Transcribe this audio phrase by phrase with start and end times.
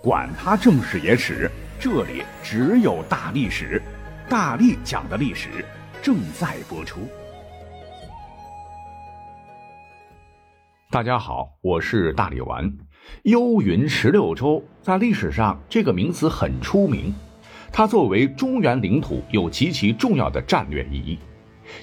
[0.00, 3.82] 管他正史野史，这里只有大历史，
[4.28, 5.48] 大力讲的历史
[6.00, 7.00] 正在播出。
[10.88, 12.72] 大家好，我是大力丸。
[13.24, 17.12] 幽云十六州在历史上这个名词很出名，
[17.72, 21.18] 它作为中原领土有极其重要的战略意义。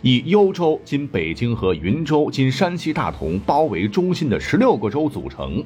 [0.02, 5.64] 以幽州（今北京和云州（今山西大同）包围中心的十六个州组成，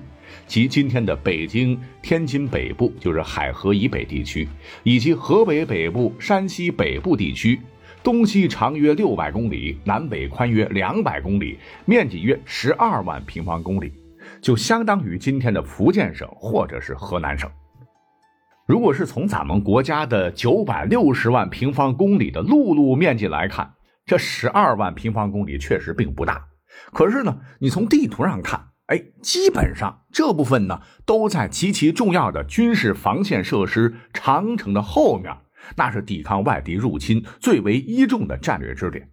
[0.48, 4.47] 即今天的北京、天津北部，就是海河以北地区，
[4.83, 7.60] 以及河北北部、山西北部地区，
[8.04, 13.92] 东西长约六百公里，南北宽约两百公里，面积约十二万平方公里，
[14.42, 17.50] 就相当于今天的福建省或者是河南省。
[18.65, 23.73] 如果是从咱们国家的九百六十万平方公里的陆路面积来看，
[24.06, 26.46] 这十二万平方公里确实并不大，
[26.93, 35.31] 可是呢，你从地图上看，哎，基本上这部分呢都在极其重要的军事防线设施长城的后面，
[35.78, 39.09] 那是抵抗外敌入侵最为依重的战略支点。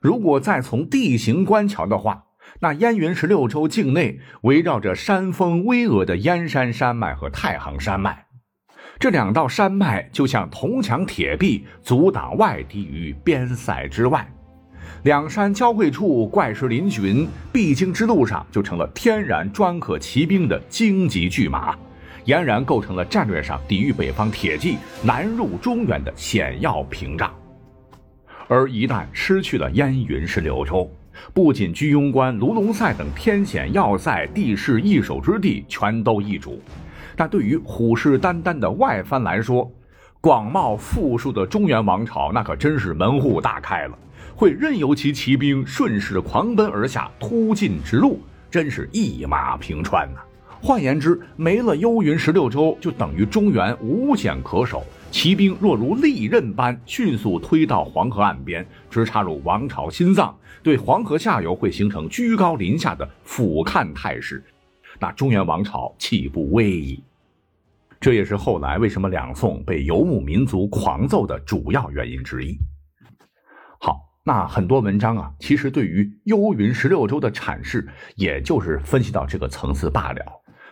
[0.00, 2.24] 如果再从地形观瞧的话，
[2.60, 8.26] 那燕云十六州境内围绕着山峰巍峨的燕山山脉和太行山脉。
[8.98, 14.28] 这两道山脉就像铜墙铁壁，阻挡外敌于边塞之外。
[15.04, 21.76] 两山交汇处，怪石嶙峋，必经之路上就成了天然专克骑兵的荆棘巨马，
[22.26, 27.32] 俨然构成了战略上抵御北方铁骑南入中原的险要屏障。
[28.48, 30.90] 而一旦失去了燕云十六州，
[31.32, 36.60] 不仅居庸关、卢龙塞等天险要塞、地势易守之地全都易主。
[37.14, 39.70] 但对于虎视眈眈的外藩来说，
[40.20, 43.98] 广袤富庶的中原王朝那可真是门户大开了，
[44.38, 50.20] 会任由其骑兵顺势狂奔而下，突进直入，真是一马平川呐。
[50.62, 60.32] 换言之，没了幽云十六州，就等于中原无险可守，骑兵若如利刃般迅速推到黄河岸边，直插入王朝心脏，
[60.62, 64.40] 对黄河下游会形成居高临下的俯瞰态势，
[65.00, 67.02] 那中原王朝岂不危矣？
[67.98, 72.56] 这也是后来为什么两宋被游牧民族狂揍的主要原因之一。
[74.28, 80.22] 那很多文章啊，其实对于幽云十六州的阐释，也就是分析到这个层次罢了。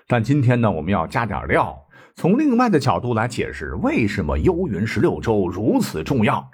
[0.07, 1.75] 但今天呢，我们要加点料，
[2.17, 6.51] 从另外的角度来解释为什么幽云十六州如此重要。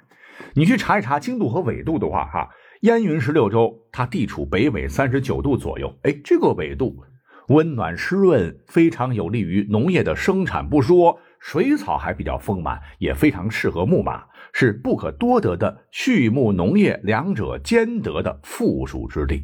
[0.53, 2.49] 你去查一查经度和纬度的话，哈，
[2.83, 7.03] 燕云十六州它地处北纬三十九度左右，哎，这个纬度。
[7.49, 19.43] 温暖湿润，非常有利于农业的生产不说，水草还比较丰满，也非常适合牧马，是不可多得的畜牧农业两者兼得的富庶之地。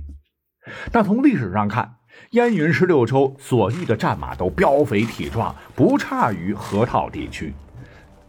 [0.91, 1.95] 但从历史上看，
[2.31, 7.53] 燕云十六州所遇的战马都膘肥体壮，不差于河套地区。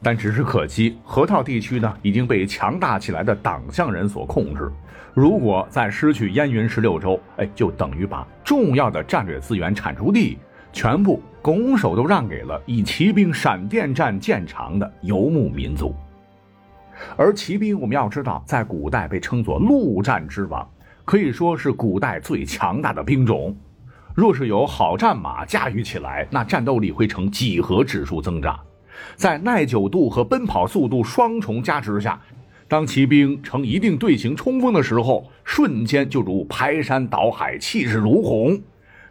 [0.02, 4.70] 但只是可惜，河套地区呢已经被强大起来的党项人所控制。
[5.12, 10.38] 如果再失去燕云十六州，哎，就等于把重要的战略资源产出地
[10.72, 15.94] 全部拱手都让给了以骑兵闪电战见长的游牧民族。
[17.16, 20.68] 而骑兵，我们要知道，在古代被称作陆战之王，
[21.04, 23.56] 可以说是古代最强大的兵种。
[24.14, 28.58] 若是有好战马驾驭起来，那战斗力会呈几何指数增长。
[29.16, 32.20] 在耐久度和奔跑速度双重加持下，
[32.68, 38.60] 当骑兵呈一定队形冲锋的时候，瞬间就如排山倒海，气势如虹。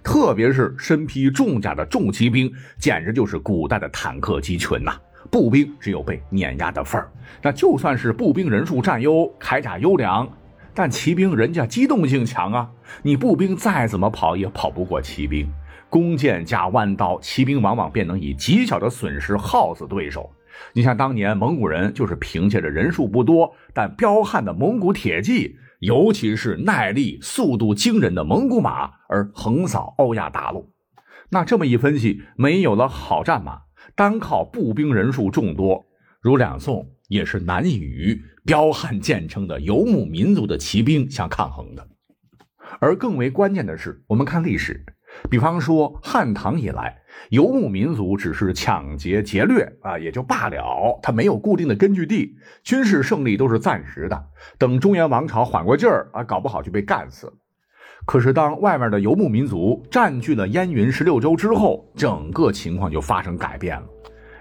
[0.03, 4.93] 特别是身披重甲的重骑兵，简直就是古代的坦克集群呐！
[5.29, 7.11] 步兵只有被碾压的份儿。
[7.41, 10.27] 那就算是步兵人数占优，铠甲优良，
[10.73, 12.69] 但骑兵人家机动性强啊！
[13.03, 15.51] 你步兵再怎么跑，也跑不过骑兵。
[15.89, 20.29] 弓箭加弯刀，骑兵往往便能以极小的损失耗死对手。
[20.73, 30.71] 你像当年蒙古人，就是凭借着人数不多但彪悍的蒙古铁骑，尤其是耐力、速度惊人的蒙古马，而横扫欧亚大陆。
[31.29, 33.61] 那这么一分析，没有了好战马，
[33.99, 35.85] 单靠步兵人数众多，
[36.21, 41.85] 如两宋也是难以与彪悍见称的游牧民族的骑兵相抗衡的。
[42.79, 44.85] 而更为关键的是，我们看历史。
[45.29, 54.27] 比方说，汉唐以来，游牧民族只是抢劫劫掠啊，也就罢了，他没有固定的根据地，军事胜利都是暂时的。
[54.57, 57.33] 等中原王朝缓过劲儿啊，搞不好就被干死了。
[58.05, 63.83] 可是，当外面的游牧民族占据了燕云十六州之后，整个情况就发生改变了。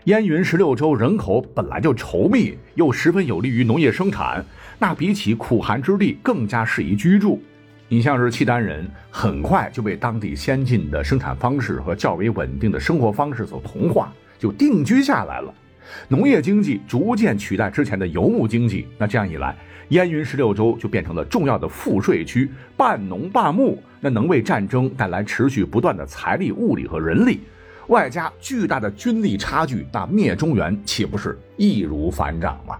[0.05, 4.43] 燕云十六州人口本来就稠密，又十分有利于农业生产，
[4.79, 7.43] 那比起苦寒之地更加适宜居住。
[7.91, 15.53] 你像是契丹人，很快就被当地先进的生产方式和较为稳定的生活方式所同化，就定居下来了。
[16.09, 19.57] 农业经济逐渐取代之前的游牧经济，那这样一来，
[19.89, 27.41] 燕云十六州就变成了重要的赋税区，半农半牧，那能为战争带来持续不断的财力、物力和人力，
[27.89, 32.79] 外加巨大的军力差距，那灭中原岂不是易如反掌吗？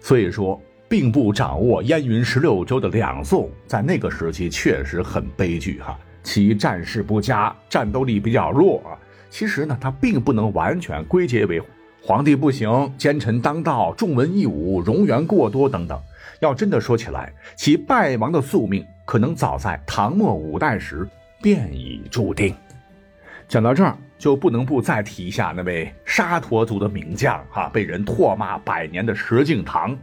[0.00, 0.60] 所以说。
[0.88, 8.94] 并不掌握燕云十六州的两宋，在那个时期确实很悲剧哈，其战事不佳，战斗力比较弱啊。
[9.28, 11.60] 其实呢，它并不能完全归结为
[12.06, 16.00] 皇帝不行、奸臣当道、重文抑武、冗员过多等等。
[16.38, 21.04] 要真的说起来，其败亡的宿命可能早在唐末五代时
[21.42, 22.54] 便已注定。
[23.48, 29.96] 讲到这儿，就不能不再提一下那位沙陀族的名将哈，被人唾骂百年的石敬瑭。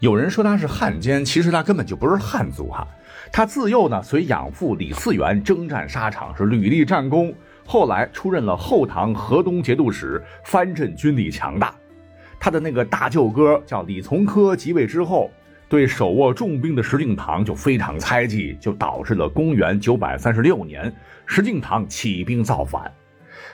[0.00, 2.84] 有人说他是汉奸，其实他根本就不是汉族哈。
[3.30, 7.32] 他自幼呢随养父李嗣源征战沙场，是屡立战功。
[7.70, 11.72] 后来出任了后唐河东节度使，藩镇军力强大。
[12.40, 15.30] 他的那个大舅哥叫李从珂即位之后，
[15.68, 20.92] 对手握重兵的石敬瑭就非常猜忌，就导致了公元九百三十六年
[21.26, 22.92] 石敬瑭起兵造反。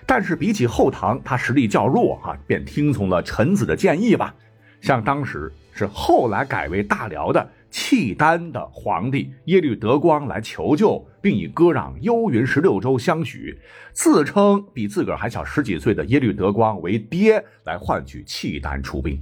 [0.07, 4.35] 但是比起后唐，他实力较弱哈，便听从了臣子的建议吧，
[4.81, 5.53] 像当时。
[5.79, 7.47] 是后来改为大辽的
[7.79, 13.61] 契丹的皇帝耶律德光来求救，并以割让幽云十六州相许，
[13.93, 19.21] 自称比自个儿还小十几岁的耶律德光为爹，来换取契丹出兵。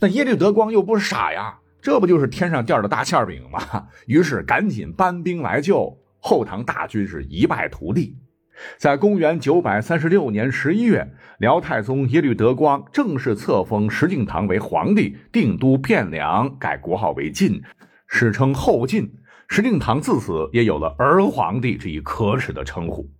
[0.00, 3.60] 那耶律德光又不是傻呀，这不就是天上掉的大馅饼吗？
[4.06, 8.16] 于是赶紧搬兵来救，后唐大军是一败涂地。
[8.76, 17.62] 在公元九百三十六年十一月，辽太宗耶律德光正式册封石敬瑭为皇帝，定都汴梁，改国号为晋，
[18.08, 19.14] 史称后晋。
[19.48, 23.10] 石敬瑭自此也有了儿皇帝这一可耻的称呼。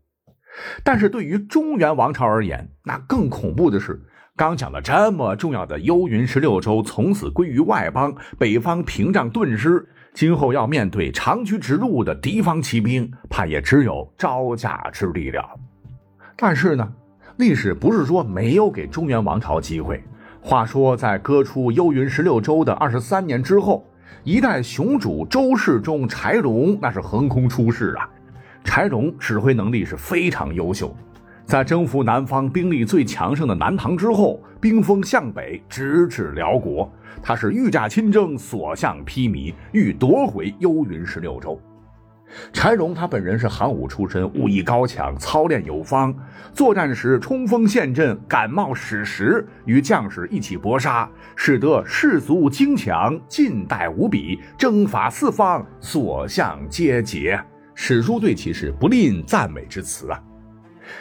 [0.82, 4.02] 但是对于中原王朝而言，那更恐怖的是，
[4.36, 9.88] 刚讲了这么重要的幽云十六州，从此归于外邦，北方屏障顿失。
[10.14, 15.42] 今后要面对长驱直入的敌方骑兵，怕也只有招架之力了。
[16.36, 16.92] 但是呢，
[17.36, 20.02] 历史不是说没有给中原王朝机会。
[20.40, 23.84] 话说，在割出幽云十六州的二十三年之后，
[24.24, 28.08] 一代雄主周世忠柴荣那是横空出世啊！
[28.64, 30.94] 柴荣指挥能力是非常优秀。
[31.48, 36.92] 在征服南方兵力最强盛的南唐之后，兵锋向北，直指辽国。
[37.22, 41.58] 他是御驾亲征，所向披靡，欲夺回幽云十六州。
[42.52, 46.14] 柴荣他本人是行武出身，武艺高强，操练有方。
[46.52, 57.42] 作战时冲锋陷阵，敢冒矢石，与将士一起搏杀，使得士卒精强，劲带无比，征伐四方，所向皆捷。
[57.74, 60.20] 史书对其是不吝赞美之词啊。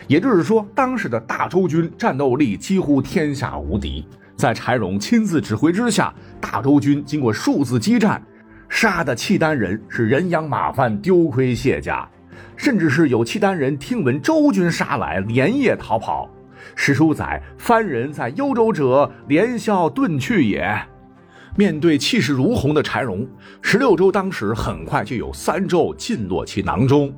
[0.07, 4.05] 也就是说，当时的大周军战斗力几乎天下无敌。
[4.35, 8.21] 在柴荣亲自指挥之下，大周军经过数次激战，
[8.69, 12.07] 杀的契丹人是人仰马翻、丢盔卸甲，
[12.55, 16.29] 甚至是有契丹人听闻周军杀来，连夜逃跑。
[16.75, 20.79] 史书载：“番人在幽州者，连宵遁去也。”
[21.57, 23.27] 面对气势如虹的柴荣，
[23.63, 27.11] 十六州当时很快就有三州尽落其囊中。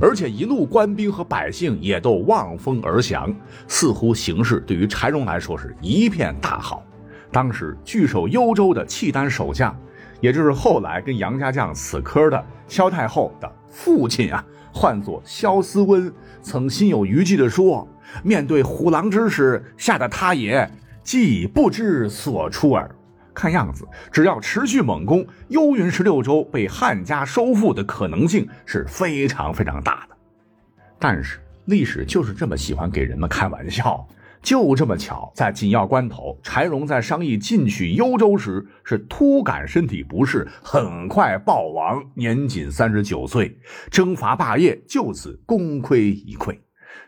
[0.00, 3.34] 而且一路官兵和百姓也都望风而降，
[3.66, 6.84] 似乎形势对于柴荣来说是一片大好。
[7.30, 9.76] 当时据守幽州的契丹守将，
[10.20, 17.86] 也就是后来跟杨家将死磕的萧太后的父亲啊，唤作萧思温，曾心有余悸地说
[18.24, 20.70] ：“面对虎狼之势，吓得他也
[21.02, 22.90] 既不知所出耳。”
[23.38, 30.16] 看样子，只要持续猛攻，幽云十六州被汉家收复的可能性是非常非常大的。
[30.98, 34.04] 但是历史就是这么喜欢给人们开玩笑。
[34.42, 43.56] 就这么巧，在紧要关头，柴荣在商议进取幽州时，是突感身体不适，很快暴亡，年仅三十九岁。
[43.88, 46.56] 征伐霸业就此功亏一篑。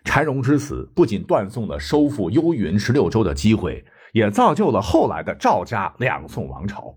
[0.05, 3.85] 柴荣之死，不仅断送了收复幽云十六州的机会。
[4.13, 6.97] 也造就了后来的赵家两宋王朝，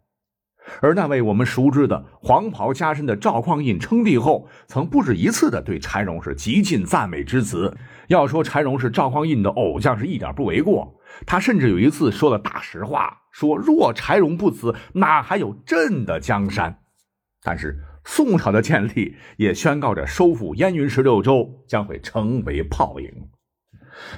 [0.81, 7.77] 而那位我们熟知的黄袍加身的赵匡胤称帝后，曾不止一次的对柴荣是极尽赞美之词。
[8.07, 10.99] 要说柴荣是赵匡胤的偶像，是一点不为过。
[11.25, 16.79] 他甚至有一次说了大实话，说若柴荣不死，哪还有朕的江山？
[17.43, 23.09] 但是宋朝的建立也宣告着收复燕云十六州将会成为泡影。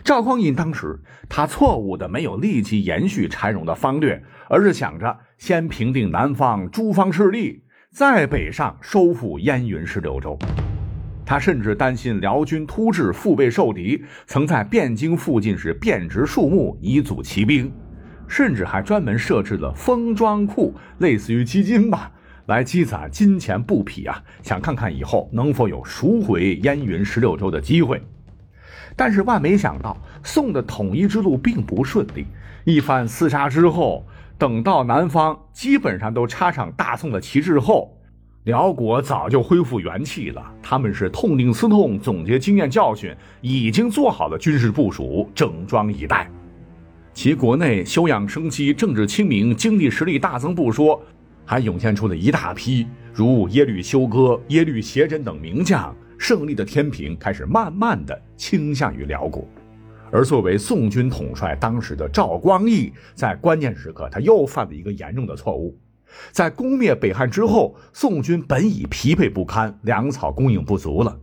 [0.03, 10.37] 赵匡胤当时，他错误的没有立即延续柴荣的方略，而是想着先平定南方诸方势力，再北上收复燕云十六州。
[11.25, 17.71] 他甚至担心辽军突至，腹背受敌，曾在汴京附近时遍植树木以阻骑兵，
[18.27, 22.11] 甚至还专门设置了封装库，类似于基金吧，
[22.45, 27.99] 来积攒金钱布匹啊，想看看以后能否有赎回燕云十六州的机会。
[28.95, 32.25] 但是万没想到，宋的统一之路并不顺利。
[32.63, 34.05] 一番厮杀之后，
[34.37, 37.91] 等到南方基本上都插上大宋的旗帜后。
[38.45, 43.11] 辽国早就恢复元气了，他们是痛定思痛，总结经验教训，
[43.41, 46.29] 已经做好了军事部署，整装以待。
[47.11, 51.01] 其国内休养生息，政治清明，经济实力大增不说，
[51.43, 59.47] 还涌现出了一大批如耶律休哥、耶律斜轸等名将，胜利的天平开始慢慢的倾向于辽国。
[60.11, 65.77] 而作为宋军统帅当时的赵光义，在关键时刻他又犯了一个严重的错误。
[66.31, 71.19] 在攻灭北汉之后，宋军本已疲惫不堪，粮草供应不足了。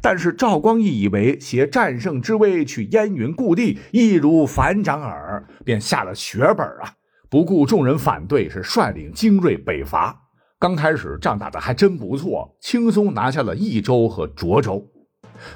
[0.00, 6.94] 但是赵光义以为携战胜之威去燕云故地，易如反掌耳，便下了血本啊！
[7.28, 10.29] 不顾众人反对，是率领精锐北伐。
[10.60, 14.86] 刚开始仗打得还真不错，轻松拿下了益州和涿州。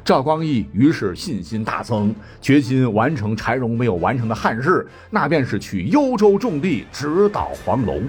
[0.03, 8.09] 赵光义于是信心大增，决心完成柴荣没有完成的汉事，那便是去幽州重地，直捣黄龙。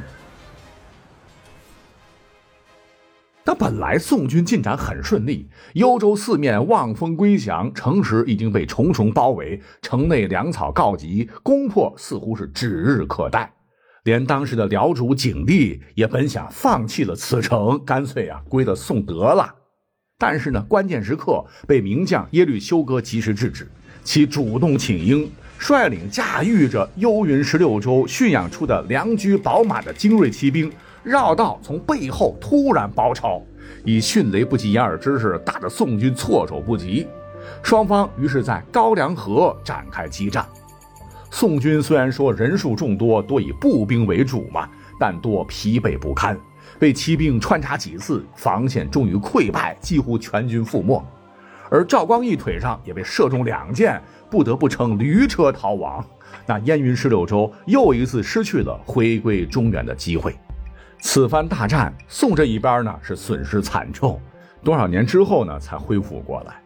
[3.43, 13.51] 但本来宋军进展很顺利，幽州四面望风归降，城池已经被重重包围，城内粮草告急，攻破似乎是指日可待。
[14.05, 19.51] 连当时的辽主景帝也本想放弃了此城，干脆啊归了宋得了。
[20.19, 23.67] 但是呢，关键时刻被名将耶律休哥及时制止，
[24.03, 30.71] 其主动请缨，率领驾驭着幽云十六州驯养出的良驹宝马的精锐骑兵。
[31.01, 33.41] 绕道从背后突然包抄，
[33.83, 37.07] 以迅雷不及掩耳之势打得宋军措手不及。
[37.63, 40.45] 双方于是在高梁河展开激战。
[41.31, 46.37] 宋军虽然说人数众多，多以步兵为主嘛，但多疲惫不堪，
[46.79, 51.03] 被骑兵穿插几次，防线终于溃败，几乎全军覆没。
[51.69, 56.05] 而赵光义腿上也被射中两箭，不得不乘驴车逃亡。
[56.45, 60.35] 那燕云十六州又一次失去了回归中原的机会。
[61.01, 64.21] 此番大战，宋这一边呢是损失惨重，
[64.63, 66.64] 多少年之后呢才恢复过来？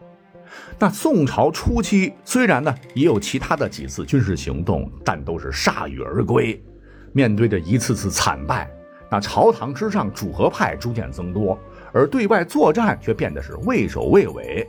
[0.81, 6.63] 那宋朝初期虽然呢也有其他的几次军事行动，但都是铩羽而归。
[7.11, 8.69] 面对着一次次惨败，
[9.11, 11.59] 那朝堂之上主和派逐渐增多，
[11.91, 14.65] 而对外作战却变得是畏首畏尾。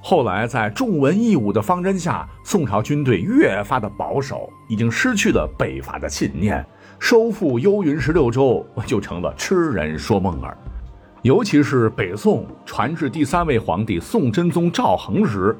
[0.00, 6.66] 后来在重文抑武的方针下，宋朝军队越发的保守，已经失去了北伐的信念。
[6.98, 10.56] 收复幽云十六州就成了痴人说梦儿，
[11.22, 15.56] 尤其是北宋传至第三位皇帝宋真宗赵恒时，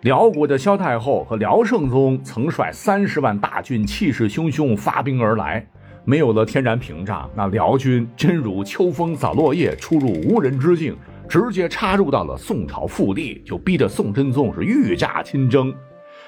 [0.00, 5.64] 辽国的萧太后和辽圣宗曾率三十万大军，气势汹汹发兵而来。
[6.04, 10.96] 没有了天然屏障，那辽军真如秋风扫落叶，出入无人之境，
[11.28, 15.72] 直接插入到了宋朝腹地，就逼得宋真宗是御驾亲征。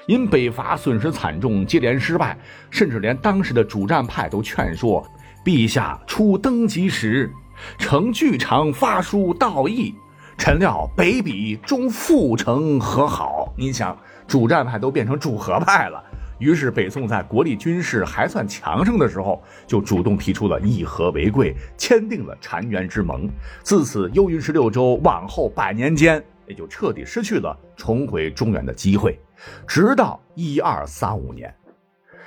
[0.07, 2.37] 因北伐损失惨重，接连失败，
[2.69, 5.05] 甚至连当时的主战派都劝说
[5.43, 7.29] 陛下初登基时，
[7.77, 9.93] 乘剧场发书道义，
[10.37, 13.53] 臣料北比终复成和好。
[13.57, 16.03] 你想，主战派都变成主和派了，
[16.39, 23.29] 于是北宋在国力军事还算强盛的时候，就主动提出了以和为贵，签订了澶渊之盟。
[23.61, 26.23] 自此，幽云十六州往后百年间。
[26.45, 29.17] 也就彻底失去了重回中原的机会，
[29.65, 31.55] 直到一二三五年。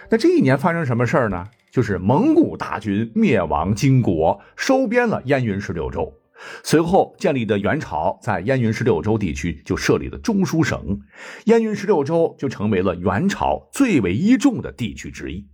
[0.09, 1.47] 那这一年发生什么事儿呢？
[1.77, 6.11] 就是蒙古大军灭亡金国，收编了燕云十六州。
[6.63, 10.99] 随后建立的元朝在燕云十六州地区就设立了中书省，
[11.45, 15.47] 燕云十六州就成为了元朝最为依重的地区之一。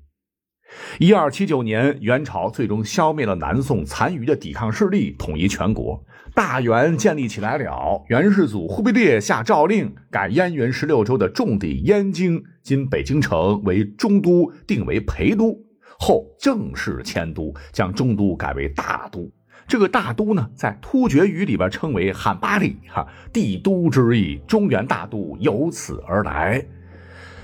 [1.00, 6.04] 一二七九年，元朝最终消灭了南宋残余的抵抗势力，统一全国。
[6.36, 15.58] 大元建立起来了，元世祖忽必烈下诏令改燕云十六州的重地燕京（今北京城）为中都，定为陪都，
[15.98, 19.30] 后正式迁都，将中都改为大都。
[19.68, 26.64] 这个大都呢，在突厥语里边称为罕巴里，哈，帝都之意，中原大都由此而来。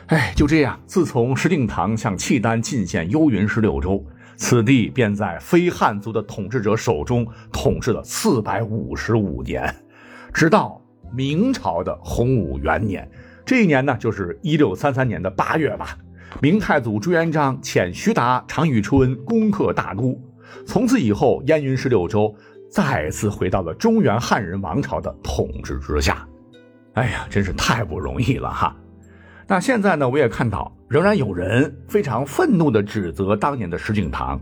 [0.09, 4.05] 哎，就这样，自从石敬瑭向契丹进献幽云十六州。
[4.37, 9.75] 此地便在非汉族的统治者手中统治了四百五十五年，
[10.33, 10.81] 直到
[11.13, 13.11] 明朝的洪武元年。
[13.45, 15.99] 这一年呢，就是一六三三年的八月吧。
[16.41, 20.21] 明太祖朱元璋遣徐达、常遇春攻克大都，
[20.67, 22.35] 从此以后，燕云十六州
[22.71, 26.27] 再次回到了中原汉人王朝的统治之下。
[26.95, 28.77] 哎呀，真是太不容易了哈！
[29.47, 34.39] 那现在呢，我也看到仍然有人非常愤怒地指责当年的石敬瑭，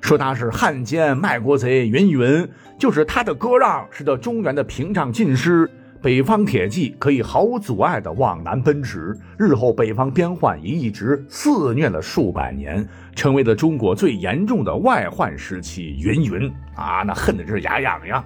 [0.00, 5.70] 说他是汉奸、卖国贼，云云，就是他的割让，使得中原的屏障尽失。
[6.02, 15.98] 北方铁骑可以毫无阻碍地往南奔驰，日后北方边患也一直肆虐了数百年，成为了中国最严重的外患时期。
[16.00, 18.24] 云云啊，那恨的是牙痒痒。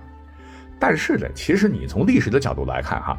[0.79, 3.19] 但是呢，其实你从历史的角度来看，哈，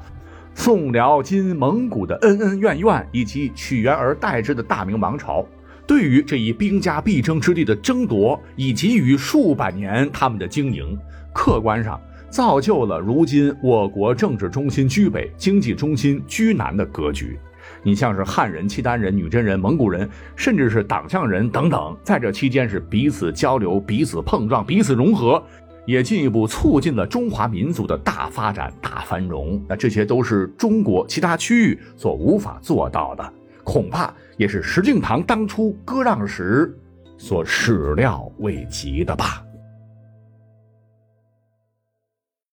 [0.54, 5.46] 宋辽金蒙古的恩恩怨怨，以及取而而代之的大明王朝，
[5.86, 10.98] 对于这一兵家必争之地的争夺，以及于数百年他们的经营，
[11.34, 12.00] 客观上。
[12.36, 17.40] 造就了如今我国政治中心居北、经济中心居南的格局。
[17.82, 25.42] 你像是汉人、契丹人、女真人、蒙古人，甚至是党项人等等，在这期间是彼此交流、彼此碰撞、彼此融合，
[25.86, 29.64] 也进一步促进了中华民族的大发展、大繁荣。
[29.66, 36.78] 那这些都是中国其他区域所无法做到的，恐怕也是石敬瑭当初割让时
[37.18, 39.45] 所始料未及的吧。